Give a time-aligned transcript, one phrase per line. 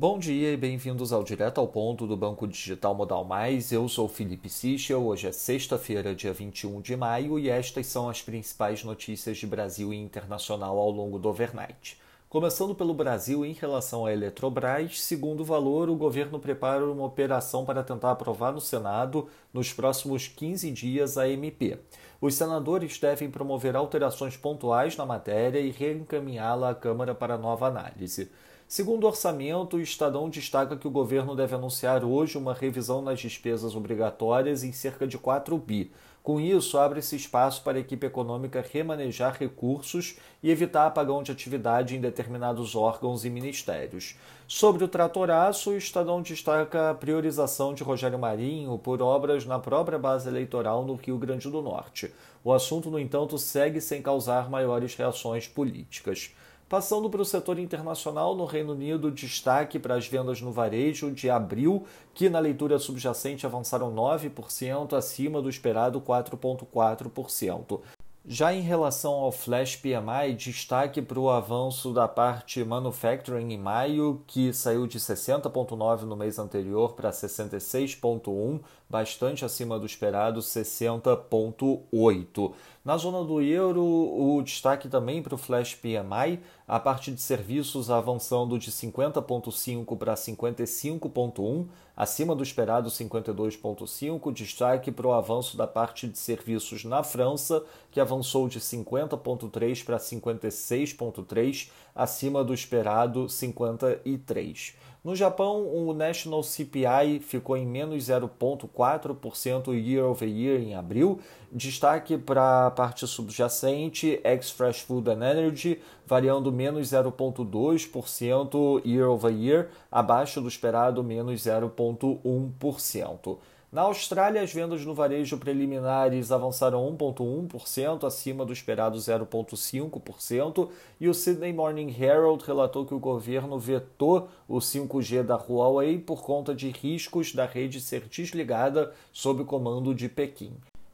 [0.00, 3.70] Bom dia e bem-vindos ao Direto ao Ponto do Banco Digital Modal Mais.
[3.70, 5.04] Eu sou Felipe Sichel.
[5.04, 9.92] Hoje é sexta-feira, dia 21 de maio, e estas são as principais notícias de Brasil
[9.92, 12.00] e internacional ao longo do overnight.
[12.30, 17.66] Começando pelo Brasil, em relação à Eletrobras, segundo o valor, o governo prepara uma operação
[17.66, 21.78] para tentar aprovar no Senado, nos próximos 15 dias, a MP.
[22.22, 28.30] Os senadores devem promover alterações pontuais na matéria e reencaminhá-la à Câmara para nova análise.
[28.70, 33.18] Segundo o orçamento, o Estadão destaca que o governo deve anunciar hoje uma revisão nas
[33.18, 35.90] despesas obrigatórias em cerca de 4 bi.
[36.22, 41.96] Com isso, abre-se espaço para a equipe econômica remanejar recursos e evitar apagão de atividade
[41.96, 44.14] em determinados órgãos e ministérios.
[44.46, 49.98] Sobre o tratoraço, o Estadão destaca a priorização de Rogério Marinho por obras na própria
[49.98, 52.14] base eleitoral no Rio Grande do Norte.
[52.44, 56.32] O assunto, no entanto, segue sem causar maiores reações políticas.
[56.70, 61.28] Passando para o setor internacional, no Reino Unido, destaque para as vendas no varejo de
[61.28, 61.84] abril,
[62.14, 67.80] que na leitura subjacente avançaram 9%, acima do esperado 4,4%.
[68.26, 74.22] Já em relação ao Flash PMI, destaque para o avanço da parte manufacturing em maio,
[74.26, 82.52] que saiu de 60,9 no mês anterior para 66,1, bastante acima do esperado 60,8.
[82.84, 87.90] Na zona do euro, o destaque também para o Flash PMI, a parte de serviços
[87.90, 94.32] avançando de 50,5 para 55,1, acima do esperado 52,5.
[94.32, 99.98] Destaque para o avanço da parte de serviços na França, que avançou de 50,3 para
[99.98, 104.76] 56,3, acima do esperado 53.
[105.02, 111.18] No Japão, o National CPI ficou em menos 0,4% year over year em abril.
[111.50, 119.70] Destaque para a parte subjacente, ex-Fresh Food and Energy, variando menos 0,2% year over year,
[119.90, 123.38] abaixo do esperado menos 0,1%.
[123.72, 130.68] Na Austrália, as vendas no varejo preliminares avançaram 1,1%, acima do esperado 0,5%,
[131.00, 136.22] e o Sydney Morning Herald relatou que o governo vetou o 5G da Huawei por
[136.22, 140.52] conta de riscos da rede ser desligada sob comando de Pequim.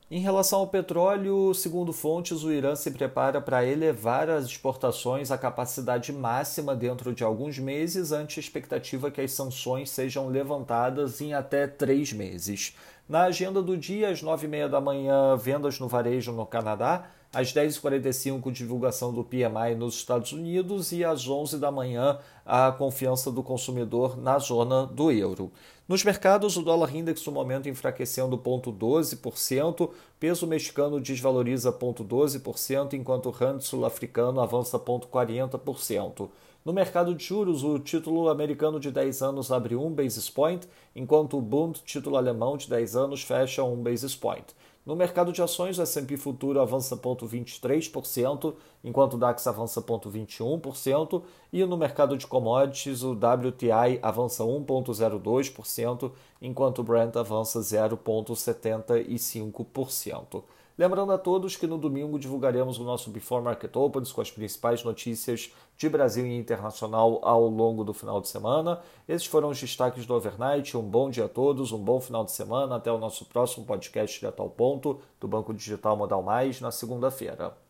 [0.09, 5.39] Em relação ao petróleo, segundo fontes, o Irã se prepara para elevar as exportações à
[5.39, 11.35] capacidade máxima dentro de alguns meses, ante a expectativa que as sanções sejam levantadas em
[11.35, 12.77] até três meses.
[13.09, 17.07] Na agenda do dia, às nove e meia da manhã, vendas no varejo no Canadá,
[17.33, 23.31] às 10h45, divulgação do PMI nos Estados Unidos e às 11 da manhã, a confiança
[23.31, 25.53] do consumidor na zona do euro.
[25.87, 33.31] Nos mercados, o dólar index no momento enfraquecendo 0,12%, peso mexicano desvaloriza 0,12%, enquanto o
[33.31, 36.29] rand sul-africano avança 0,40%.
[36.67, 41.39] No mercado de juros, o título americano de 10 anos abre 1 basis point, enquanto
[41.39, 44.47] o Bund, título alemão de 10 anos, fecha 1 basis point.
[44.85, 51.23] No mercado de ações, o S&P Futuro avança 0,23%, enquanto o DAX avança 0,21%,
[51.53, 56.11] e no mercado de commodities, o WTI avança 1,02%,
[56.43, 60.43] enquanto o Brent avança 0,75%.
[60.79, 64.85] Lembrando a todos que no domingo divulgaremos o nosso Before Market Opens com as principais
[64.85, 68.83] notícias de Brasil e internacional ao longo do final de semana.
[69.09, 70.77] Esses foram os destaques do Overnight.
[70.77, 72.77] Um bom dia a todos, um bom final de semana.
[72.77, 77.66] Até o nosso próximo podcast direto ao ponto do Banco Digital Modal Mais na segunda-feira.